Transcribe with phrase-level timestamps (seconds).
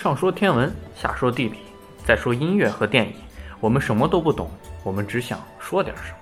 [0.00, 1.58] 上说天文，下说地理，
[2.06, 3.14] 再说音乐和电影，
[3.60, 4.50] 我们什么都不懂，
[4.82, 6.16] 我们只想说点什么。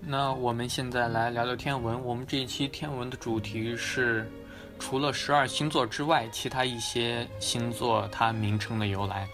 [0.00, 2.02] 那我们现在来聊聊天文。
[2.04, 4.28] 我们这一期天文的主题是，
[4.80, 9.28] 除了十二星座之外，其他一些星座它名称的由来。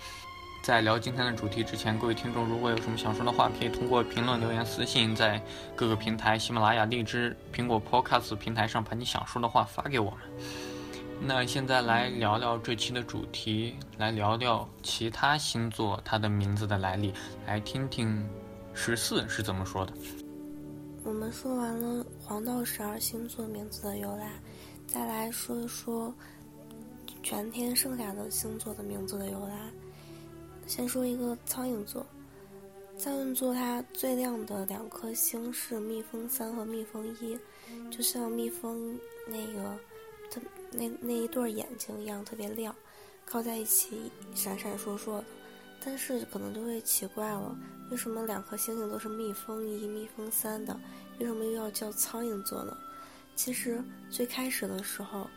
[0.67, 5.41] 在聊今天的主题之前，各位听众如果有什么想说的话，可以通过评论留言、私信，在
[5.77, 10.19] 各个平台，喜马拉雅、荔枝、苹果 Podcast 平台上把你想说的话发给我们。
[11.21, 17.15] 那现在来聊聊这期的主题，来聊聊其他星座它的名字的来历，
[17.47, 18.29] 来听听
[18.75, 19.93] 十四是怎么说的。
[21.05, 24.33] 我们说完了黄道十二星座名字的由来，
[24.85, 26.13] 再来说一说
[27.23, 29.71] 全天剩下的星座的名字的由来。
[30.67, 32.05] 先说一个苍蝇座，
[32.99, 37.39] 苍蝇座它最亮的两颗星是蜜蜂三和蜜蜂一，
[37.91, 39.79] 就像蜜蜂那个
[40.31, 40.41] 它
[40.73, 42.75] 那那一对眼睛一样特别亮，
[43.25, 45.25] 靠在一起闪闪烁烁的。
[45.85, 47.57] 但是可能就会奇怪了，
[47.91, 50.77] 为什么两颗星星都是蜜蜂一、蜜蜂三的，
[51.21, 52.77] 为什么又要叫苍蝇座呢？
[53.37, 53.81] 其实
[54.11, 55.29] 最开始的时候，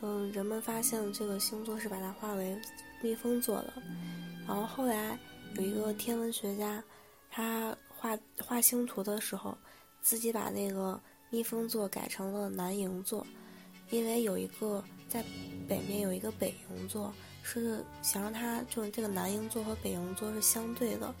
[0.00, 2.56] 嗯，人们发现这个星座是把它划为
[3.02, 3.72] 蜜蜂座的。
[4.50, 5.16] 然后后来
[5.54, 6.82] 有一个天文学家，
[7.30, 9.56] 他画画星图的时候，
[10.02, 13.24] 自己把那个蜜蜂座改成了南迎座，
[13.90, 15.24] 因为有一个在
[15.68, 21.14] 北面有一个北迎座，是想让它就是这个南迎座和北迎座是相对的。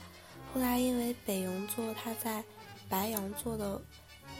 [0.52, 2.42] 后来因为北迎座它在
[2.88, 3.80] 白羊座的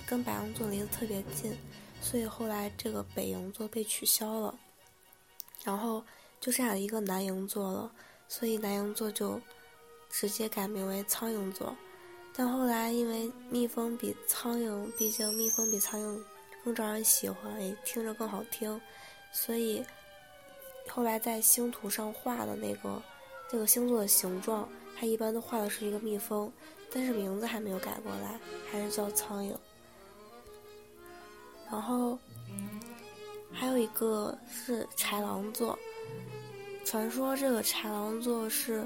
[0.05, 1.57] 跟白羊座离得特别近，
[2.01, 4.59] 所以后来这个北迎座被取消了，
[5.63, 6.05] 然后
[6.41, 7.93] 就剩下一个南迎座了。
[8.33, 9.41] 所以南羊座就
[10.09, 11.77] 直接改名为苍蝇座，
[12.33, 16.23] 但后来因为蜜蜂比苍蝇，毕竟蜜蜂比苍蝇
[16.65, 18.81] 更招人喜欢，也听着更好听，
[19.33, 19.85] 所以
[20.89, 23.03] 后来在星图上画的那个
[23.51, 26.51] 这个星座的形状，它一般都画的是一个蜜蜂，
[26.89, 28.39] 但是名字还没有改过来，
[28.71, 29.53] 还是叫苍蝇。
[31.69, 32.17] 然后
[33.53, 35.77] 还有一个是豺狼座。
[36.91, 38.85] 传说这个豺狼座是，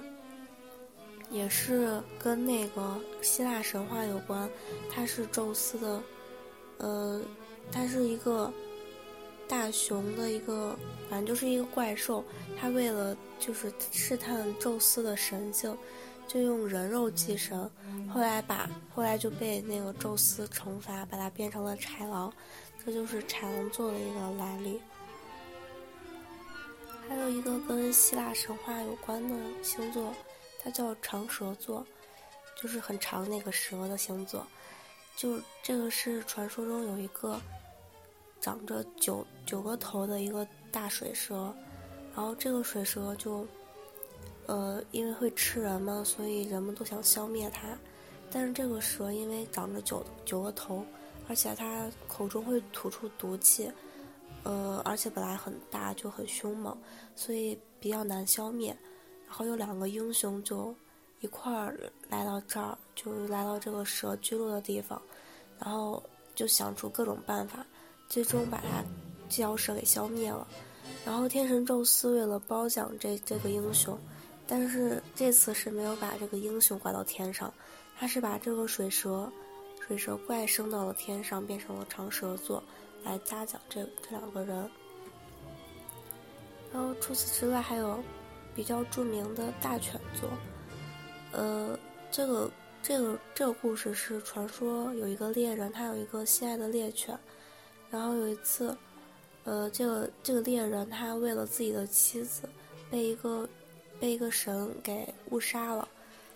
[1.31, 4.47] 也是跟那个希腊神话有关。
[4.91, 6.03] 它是宙斯的，
[6.77, 7.23] 呃，
[7.73, 8.53] 它是一个
[9.49, 10.79] 大熊的一个，
[11.09, 12.23] 反正就是一个怪兽。
[12.61, 15.75] 它为了就是试探宙斯的神性，
[16.29, 17.59] 就用人肉祭神。
[18.13, 22.31] 后来把后来就被那个宙斯惩罚，把它变成了豺狼。
[22.85, 24.79] 这就是豺狼座的一个来历。
[27.25, 30.13] 有一个跟希腊神话有关的星座，
[30.63, 31.83] 它叫长蛇座，
[32.55, 34.47] 就是很长那个蛇的星座。
[35.17, 37.41] 就这个是传说中有一个
[38.43, 41.55] 长着九九个头的一个大水蛇，
[42.15, 43.47] 然后这个水蛇就，
[44.45, 47.79] 呃，因为会吃人嘛，所以人们都想消灭它。
[48.31, 50.85] 但是这个蛇因为长着九九个头，
[51.27, 53.73] 而且它口中会吐出毒气。
[54.45, 56.77] 呃，而且本来很大，就很凶猛，
[57.17, 58.77] 所以比较难消灭。
[59.27, 60.73] 然后有两个英雄就
[61.21, 61.77] 一块儿
[62.09, 65.01] 来到这儿，就来到这个蛇居住的地方，
[65.59, 66.01] 然后
[66.35, 67.67] 就想出各种办法，
[68.09, 68.85] 最终把它
[69.29, 70.47] 这条蛇给消灭了。
[71.05, 73.99] 然后天神宙斯为了褒奖这这个英雄，
[74.47, 77.53] 但是这次是没有把这个英雄挂到天上，
[77.99, 79.33] 他是把这个水蛇
[79.81, 82.63] 水蛇怪升到了天上，变成了长蛇座。
[83.05, 84.71] 来嘉奖这这两个人，
[86.73, 88.03] 然后除此之外还有
[88.55, 90.31] 比较著名的大犬座，
[91.33, 91.79] 呃，
[92.11, 92.51] 这个
[92.83, 97.19] 这个这个故事是传说有一个猎人，他有一个心爱的猎犬，
[97.91, 98.75] 然后有一次，
[99.45, 102.49] 呃，这个这个猎人他为了自己的妻子
[102.91, 103.47] 被一个
[104.01, 105.87] 被一个神给误杀了，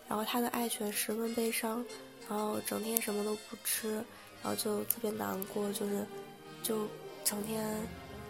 [0.07, 1.83] 然后他的爱犬十分悲伤，
[2.29, 3.95] 然后整天什么都不吃，
[4.43, 6.05] 然后就特别难过，就是。
[6.63, 6.87] 就
[7.25, 7.81] 成天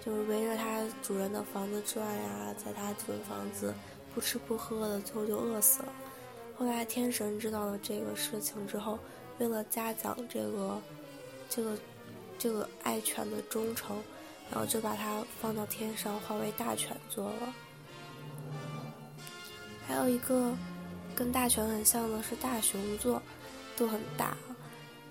[0.05, 3.75] 就是围着它主人的房子转呀，在它主人房子
[4.15, 5.93] 不吃不喝的，最后就饿死了。
[6.57, 8.99] 后来天神知道了这个事情之后，
[9.39, 10.81] 为了嘉奖这个
[11.49, 11.79] 这个
[12.39, 13.97] 这个爱犬的忠诚，
[14.51, 17.55] 然后就把它放到天上，化为大犬座了。
[19.87, 20.53] 还有一个
[21.15, 23.21] 跟大犬很像的是大熊座，
[23.77, 24.37] 都很大。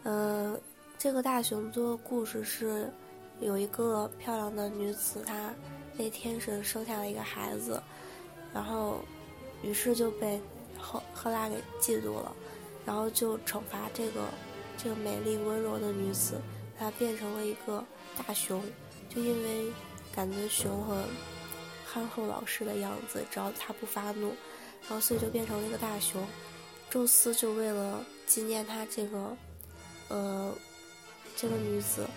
[0.04, 0.60] 嗯，
[0.98, 2.92] 这个大熊座故事是。
[3.40, 5.54] 有一个漂亮的女子，她
[5.98, 7.82] 被天神生下了一个孩子，
[8.54, 9.00] 然后，
[9.62, 10.40] 于是就被
[10.78, 12.36] 赫赫拉给嫉妒了，
[12.86, 14.26] 然后就惩罚这个
[14.78, 16.42] 这个美丽温柔的女子，
[16.78, 17.84] 她变成了一个
[18.18, 18.64] 大熊，
[19.10, 19.72] 就因为
[20.12, 21.04] 感觉熊很
[21.86, 24.28] 憨厚老实的样子，只要他不发怒，
[24.84, 26.26] 然后所以就变成了一个大熊。
[26.90, 29.38] 宙斯就为了纪念他这个，
[30.10, 30.54] 呃，
[31.36, 32.08] 这个女子，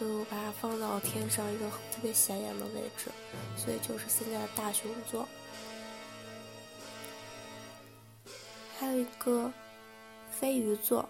[0.00, 3.10] 就把它放到天上一个特别显眼的位置，
[3.54, 5.28] 所以就是现在的大熊座。
[8.78, 9.52] 还有一个
[10.30, 11.06] 飞鱼座，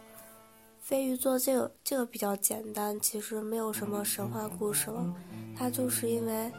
[0.81, 5.15] 飞鱼座这个这个比较简单，其实没有什么神话故事了，
[5.57, 6.53] 它就是因为，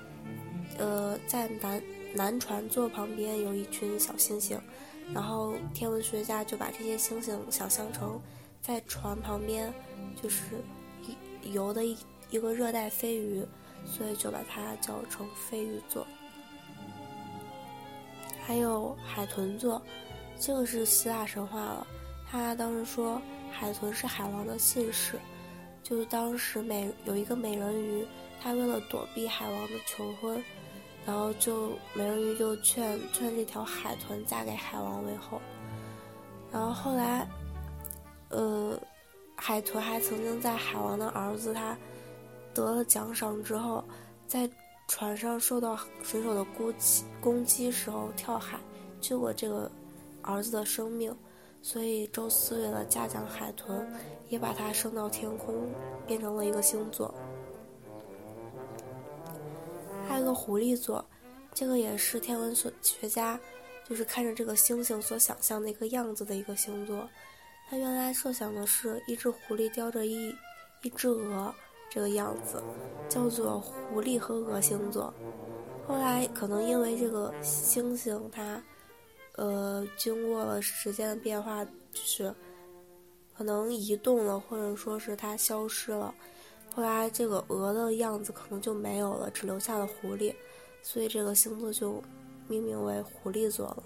[0.78, 1.84] 呃，在南
[2.16, 4.58] 南船座旁边有一群小星星。
[5.14, 8.22] 然后天文学家就把这些星星想象成
[8.62, 9.74] 在船旁边，
[10.22, 10.64] 就是
[11.44, 11.98] 游的一
[12.32, 13.46] 一个热带飞鱼，
[13.86, 16.08] 所以就把它叫成飞鱼座。
[18.42, 19.80] 还有海豚座，
[20.40, 21.86] 这个是希腊神话了。
[22.28, 25.20] 他当时说海豚是海王的信使，
[25.84, 28.08] 就是当时美有一个美人鱼，
[28.42, 30.44] 她为了躲避海王的求婚。
[31.04, 35.42] 然后就美人鱼就劝劝这条海豚嫁给海王为后，
[36.52, 37.28] 然后后来，
[38.30, 38.80] 呃，
[39.36, 41.76] 海豚还曾经在海王的儿子他
[42.54, 43.84] 得了奖赏之后，
[44.28, 44.50] 在
[44.88, 48.60] 船上受到水手的攻击攻击时候跳海
[49.00, 49.72] 救过这个
[50.22, 51.16] 儿子的生命，
[51.62, 53.88] 所以宙斯为了嘉奖海豚，
[54.30, 55.70] 也把它升到天空，
[56.06, 57.14] 变成了一个星座。
[60.08, 61.04] 还有个狐狸座，
[61.54, 63.40] 这个也是天文学家，
[63.88, 67.08] 就是看着这个星星所想象的一个样子的一个星座。
[67.70, 70.36] 他原来设想的是一只狐狸叼着一
[70.82, 71.56] 一只鹅
[71.94, 72.64] 这个样子，
[73.10, 75.14] 叫做狐狸和鹅星座。
[75.86, 78.64] 后来可能因为这个星星它，
[79.36, 82.34] 呃，经过了时间的变化，就是
[83.36, 86.16] 可能移动了，或者说是它消失了。
[86.74, 90.34] 后来这个鹅的样子可能就没有了，只留下了狐狸，
[90.82, 92.02] 所以这个星座就
[92.48, 93.84] 命名为狐狸座了。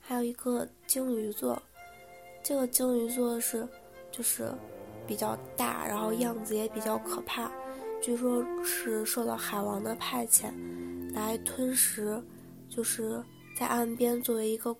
[0.00, 1.62] 还有一个鲸鱼座，
[2.42, 3.66] 这个鲸鱼座是
[4.10, 4.52] 就是
[5.06, 7.50] 比较大，然后样子也比较可怕，
[8.00, 10.52] 据说是受到海王的派遣
[11.14, 12.22] 来吞食，
[12.68, 13.22] 就是
[13.56, 14.76] 在岸边作为一个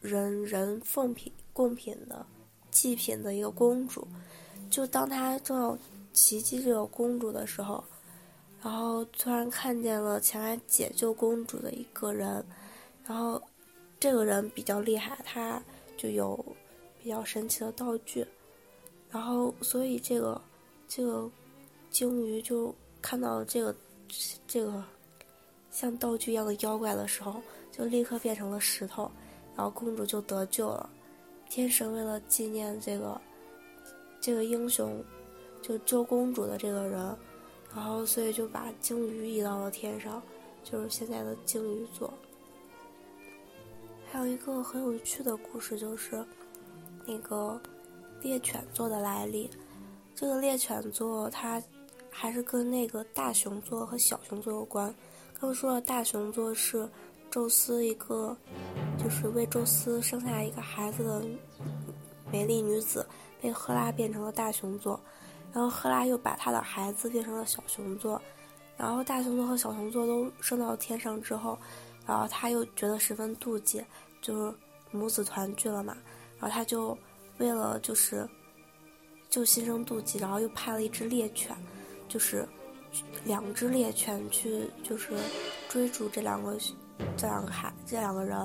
[0.00, 1.32] 人人奉品。
[1.52, 2.24] 贡品的
[2.70, 4.06] 祭品的一个公主，
[4.70, 5.76] 就当他正要
[6.12, 7.84] 袭击这个公主的时候，
[8.62, 12.42] 然后突然看见了前来解救公主的一个人，
[13.04, 13.42] 然后
[13.98, 15.62] 这个人比较厉害，他
[15.98, 16.42] 就有
[17.02, 18.26] 比较神奇的道具，
[19.10, 20.40] 然后所以这个
[20.86, 21.30] 这个
[21.90, 23.74] 鲸鱼就看到这个
[24.46, 24.84] 这个
[25.70, 27.40] 像道具一样的妖怪的时候，
[27.72, 29.10] 就立刻变成了石头，
[29.56, 30.88] 然后公主就得救了。
[31.48, 33.20] 天神为了纪念这个
[34.20, 35.02] 这个英雄，
[35.62, 37.16] 就救公主的这个人，
[37.74, 40.22] 然后所以就把鲸鱼移到了天上，
[40.62, 42.12] 就是现在的鲸鱼座。
[44.12, 46.24] 还有一个很有趣的故事，就是
[47.10, 47.60] 那个
[48.20, 49.50] 猎犬座的来历。
[50.14, 51.62] 这个猎犬座它
[52.10, 54.94] 还是跟那个大熊座和小熊座有关。
[55.38, 56.88] 刚说的大熊座是。
[57.32, 58.36] 宙斯一个，
[58.98, 61.22] 就是为宙斯生下一个孩子的
[62.32, 63.06] 美丽女子，
[63.40, 65.00] 被赫拉变成了大熊座，
[65.52, 68.20] 然后赫拉又把她的孩子变成了小熊座，
[68.76, 71.56] 然后大熊座和小熊座都升到天上之后，
[72.04, 73.80] 然后他又觉得十分妒忌，
[74.20, 74.52] 就是
[74.90, 75.96] 母子团聚了嘛，
[76.40, 76.96] 然后他就
[77.38, 78.28] 为了就是
[79.28, 81.56] 就心生妒忌，然后又派了一只猎犬，
[82.08, 82.48] 就是
[83.24, 85.12] 两只猎犬去就是
[85.68, 86.58] 追逐这两个。
[87.16, 88.36] 这两个孩，这两个人，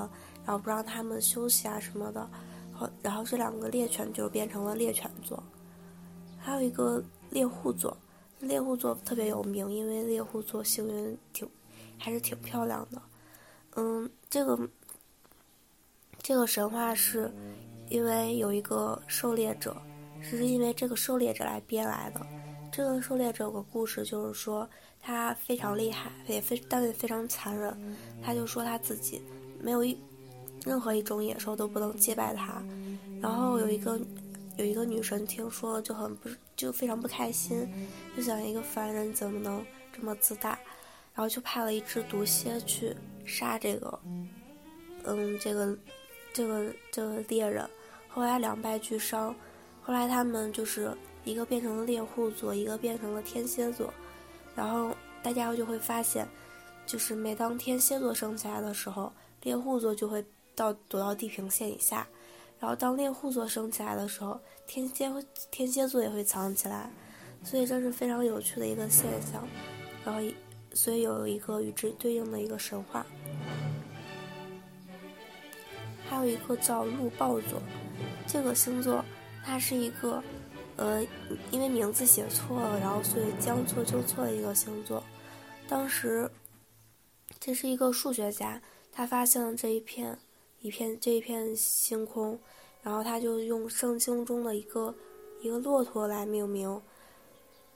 [0.46, 2.26] 然后不让他们休息啊什么的，
[2.74, 5.44] 后然后这两个猎犬就变成了猎犬座，
[6.40, 7.98] 还有一个猎户座，
[8.40, 11.46] 猎户座特别有名，因为猎户座星云挺
[11.98, 13.02] 还是挺漂亮的，
[13.76, 14.58] 嗯，这个
[16.22, 17.30] 这个神话是
[17.90, 19.76] 因为有一个狩猎者，
[20.22, 22.26] 是因为这个狩猎者来编来的，
[22.72, 24.68] 这个狩猎者有个故事就是说。
[25.08, 27.96] 他非常厉害，也非但也非常残忍。
[28.24, 29.22] 他就说他自己
[29.62, 29.96] 没有一
[30.66, 32.60] 任何一种野兽都不能击败他。
[33.22, 34.02] 然后有一个
[34.58, 37.70] 有一个女神听说了就很不就非常不开心，
[38.18, 39.64] 就想一个凡人怎么能
[39.94, 40.58] 这么自大，
[41.14, 42.96] 然后就派了一只毒蝎去
[43.28, 44.28] 杀这个嗯
[45.40, 45.78] 这个
[46.34, 47.64] 这个这个猎人。
[48.16, 49.36] 后来两败俱伤，
[49.84, 50.96] 后来他们就是
[51.26, 53.94] 一个变成了猎户座，一个变成了天蝎座。
[54.56, 56.26] 然后大家就会发现，
[56.86, 60.24] 就是每当天蝎座升起来的时候，猎户座就会
[60.56, 62.08] 到躲到地平线以下。
[62.58, 65.12] 然后当猎户座升起来的时候，天蝎
[65.52, 66.90] 天蝎座也会藏起来，
[67.44, 69.46] 所以这是非常有趣的一个现象。
[70.06, 70.22] 然后，
[70.72, 73.06] 所以有一个与之对应的一个神话。
[76.08, 77.60] 还有一个叫鹿豹座，
[78.28, 79.04] 这个星座
[79.44, 80.24] 它是一个，
[80.76, 81.06] 呃，
[81.52, 85.04] 因为名字写错了，然后所以将错就错的一个星座。
[85.68, 86.30] 当时，
[87.40, 88.62] 这是一个数学家，
[88.92, 90.18] 他发现了这一片
[90.62, 92.40] 一片这一片星空，
[92.82, 94.94] 然后他就用圣经中的一个
[95.42, 96.82] 一个骆驼来命名。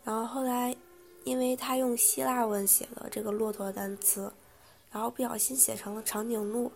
[0.04, 0.76] 然后后来，
[1.24, 4.32] 因为他用希腊文写的这个骆驼单词，
[4.92, 6.72] 然后不小心写成了长颈鹿。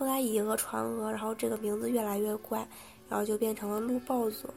[0.00, 2.66] 后来以讹传讹，然后这个名字越来越怪，
[3.06, 4.48] 然后就变成了鹿豹子。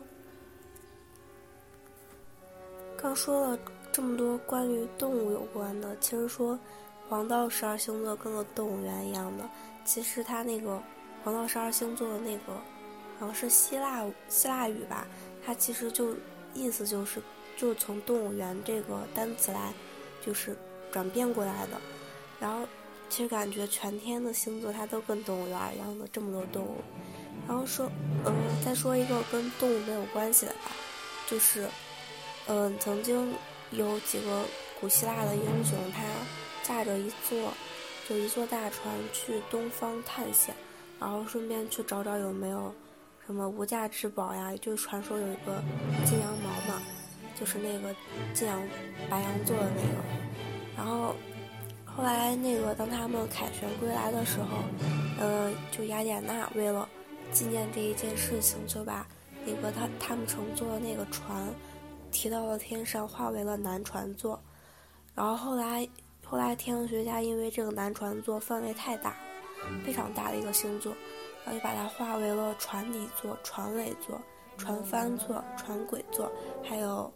[2.96, 3.60] 刚说了
[3.92, 6.58] 这么多关于动物有关的，其实说
[7.10, 9.44] 黄道十二星座跟个动物园一样的，
[9.84, 10.82] 其实它那个
[11.26, 12.54] 黄道十二星座的那个
[13.20, 15.06] 好像是希腊希腊语吧，
[15.46, 16.16] 它其实就
[16.54, 17.22] 意思就是
[17.58, 19.74] 就从动物园这个单词来
[20.26, 20.56] 就是
[20.90, 21.82] 转变过来的，
[22.40, 22.66] 然后。
[23.16, 26.82] 其实感觉全天的星座它都跟动物园一样的这么多动物，
[27.48, 27.88] 然后说，
[28.26, 28.34] 嗯，
[28.66, 30.72] 再说一个跟动物没有关系的吧，
[31.30, 31.70] 就是，
[32.48, 33.32] 嗯，曾经
[33.70, 34.44] 有几个
[34.82, 36.02] 古希腊的英雄，他
[36.64, 37.54] 驾着一座
[38.10, 40.56] 就一座大船去东方探险，
[41.00, 42.74] 然后顺便去找找有没有
[43.28, 45.64] 什么无价之宝呀，就是传说有一个
[46.04, 46.82] 金羊毛嘛，
[47.40, 47.96] 就是那个
[48.34, 48.60] 金羊
[49.08, 50.04] 白羊座的那个，
[50.76, 51.16] 然后。
[51.96, 54.58] 后来，那个当他们凯旋归来的时候，
[55.20, 56.90] 呃，就雅典娜为了
[57.32, 59.08] 纪念这一件事情，就把
[59.46, 61.48] 那个他他们乘坐的那个船
[62.12, 64.42] 提到了天上，化为了南船座。
[65.14, 65.88] 然后后来，
[66.26, 69.16] 后来天文学家因为这个南船座范围太大，
[69.86, 70.92] 非常大的一个星座，
[71.46, 74.20] 然后就把它化为了船底座、船尾座、
[74.58, 76.32] 船帆座、船轨座，
[76.64, 77.14] 还有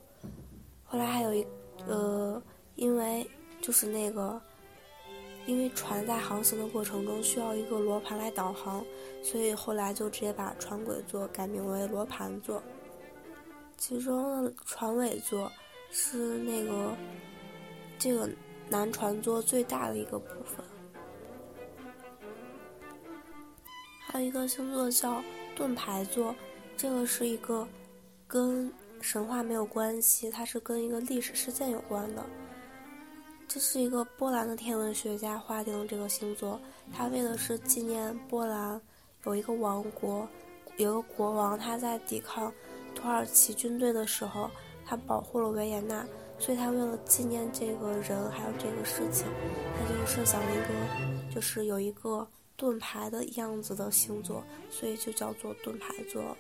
[0.86, 1.46] 后来还有一
[1.88, 2.39] 呃，
[2.75, 3.27] 因为
[3.60, 4.39] 就是那个。
[5.48, 8.86] 因为船在航行的过程中需要一个罗盘来导航，
[9.24, 12.62] 所以后来就直接把船轨座改名为罗盘座。
[13.77, 15.51] 其中的船尾座
[15.89, 16.94] 是那个
[17.98, 18.30] 这个
[18.70, 20.66] 南船座最大的一个部分。
[24.01, 25.24] 还有一个星座叫
[25.56, 26.36] 盾牌座，
[26.75, 27.66] 这个是一个
[28.27, 32.25] 跟神话没有关系，它是跟一个历史事件有关的。
[33.48, 36.60] 这是一个波兰的天文学家划定的这个星座，
[36.94, 38.80] 他为的是纪念波兰
[39.25, 40.27] 有一个王国，
[40.75, 42.54] 有个国王，他在抵抗
[42.94, 44.51] 土耳其军队的时候，
[44.86, 46.06] 他保护了维也纳，
[46.38, 49.25] 所以他为了纪念这个人还有这个事情，
[49.80, 52.27] 他就设想了一个，就是有一个
[52.58, 56.36] 盾牌的样子的星座，所以就叫做盾牌座。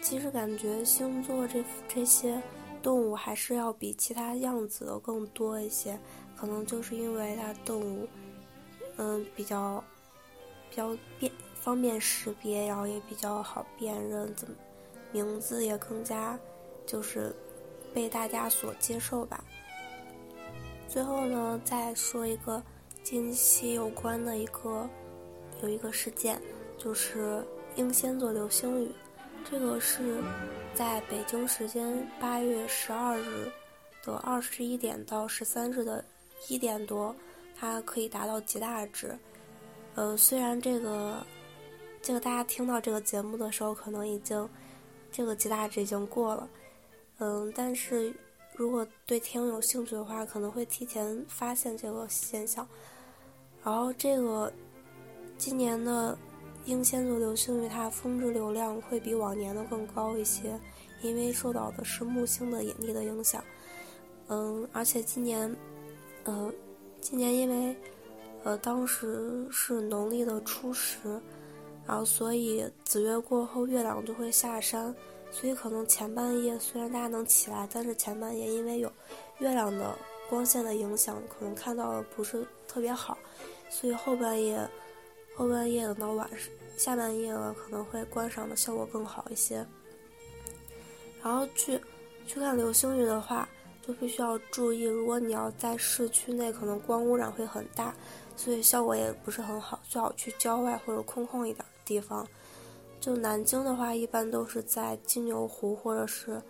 [0.00, 2.42] 其实感觉星座这这些。
[2.82, 5.98] 动物还是要比其他样子的更多一些，
[6.36, 8.08] 可能就是因为它动物，
[8.96, 9.82] 嗯，比较
[10.68, 14.54] 比较便方便识别，然后也比较好辨认，怎么
[15.12, 16.38] 名字也更加
[16.84, 17.34] 就是
[17.94, 19.42] 被大家所接受吧。
[20.88, 22.62] 最后呢，再说一个
[23.02, 24.88] 近期有关的一个
[25.62, 26.42] 有一个事件，
[26.76, 27.44] 就是
[27.76, 28.90] 英仙座流星雨。
[29.50, 30.22] 这个是
[30.74, 33.50] 在北京时间八月十二日
[34.02, 36.02] 的二十一点到十三日的
[36.48, 37.14] 一点多，
[37.54, 39.16] 它可以达到极大值。
[39.94, 41.24] 呃，虽然这个
[42.00, 44.48] 这个大家听到这个节目的时候，可能已经
[45.10, 46.48] 这个极大值已经过了，
[47.18, 48.14] 嗯，但是
[48.54, 52.66] 如果对天文有兴趣的话，可能会提前发现这个现象。
[53.62, 54.50] 然后这个
[55.36, 56.16] 今年的。
[56.64, 60.58] 英仙座流星雨，它峰值流量会比往年的更高一些，
[61.02, 63.42] 因为受到的是木星的引力的影响。
[64.28, 65.54] 嗯，而且今年，
[66.22, 66.52] 呃，
[67.00, 67.76] 今年因为，
[68.44, 71.20] 呃，当时是农历的初十，
[71.84, 74.94] 然后所以子月过后月亮就会下山，
[75.32, 78.90] 所以可能前半夜虽然大家能起来，但是前半夜因为有
[79.40, 79.98] 月亮的
[80.30, 83.18] 光线的影响，可能看到的不是特别好，
[83.68, 84.64] 所以后半夜。
[85.34, 89.66] 后半夜等到晚上，下半夜了可能会观赏的效果更好一些。
[91.22, 91.80] 然后去
[92.26, 93.48] 去看流星雨的话，
[93.86, 97.94] 就必须要注意，如果你要在市区内，可能光污染会很大，
[98.36, 102.26] 所以效果也不是很好，最好去郊外或者空旷一点的地方。
[103.00, 106.40] 就南京的话，一般都是在金牛湖或者是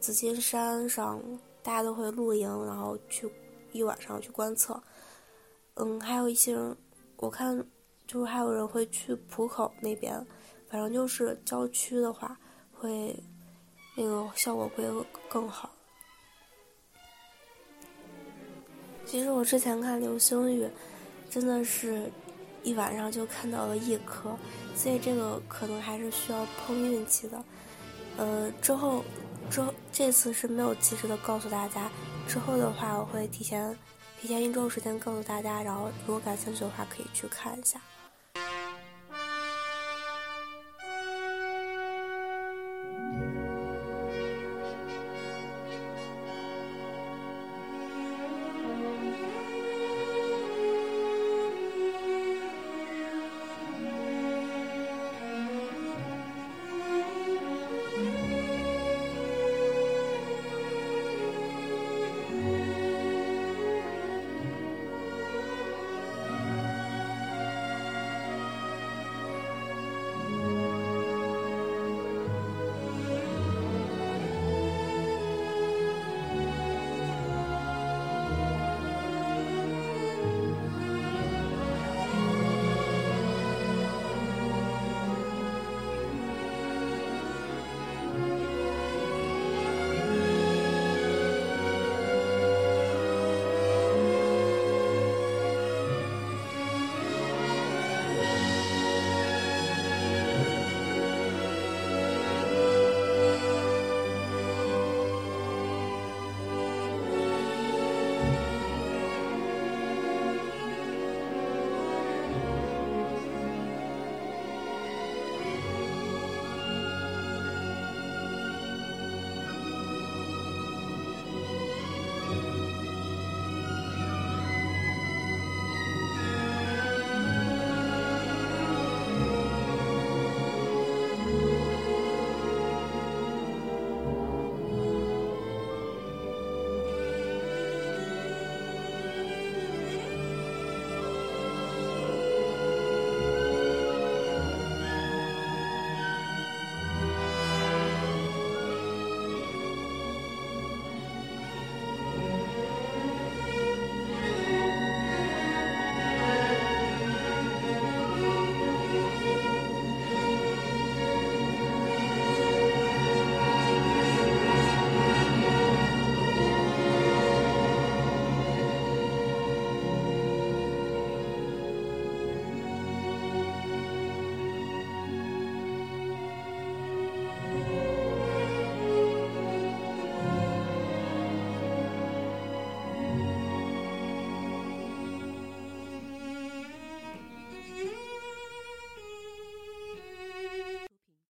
[0.00, 1.22] 紫金山上，
[1.62, 3.30] 大家都会露营，然后去
[3.72, 4.82] 一晚上去观测。
[5.74, 6.76] 嗯，还有一些人，
[7.16, 7.64] 我看
[8.10, 10.26] 就还有人会去浦口那边，
[10.68, 12.36] 反正就是郊区的话，
[12.72, 13.16] 会
[13.96, 14.84] 那个效果会
[15.28, 15.70] 更好。
[19.06, 20.68] 其实我之前看流星雨，
[21.30, 22.10] 真的是
[22.64, 24.36] 一晚上就看到了一颗，
[24.74, 27.44] 所以这个可能还是需要碰运气的。
[28.16, 29.04] 呃，之后，
[29.48, 31.88] 之后这次是没有及时的告诉大家，
[32.26, 33.72] 之后的话我会提前
[34.20, 37.80] 提前一周时间告诉大家，然后如果感兴趣的话可以去看一下。